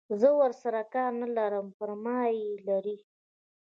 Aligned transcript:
زه 0.21 0.29
ورسره 0.39 0.81
کار 0.93 1.11
نه 1.21 1.27
لرم 1.35 1.67
پر 1.77 1.89
ما 2.03 2.19
یې 2.37 2.49
لري. 2.67 2.97